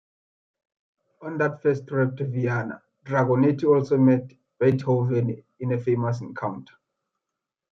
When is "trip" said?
1.85-2.17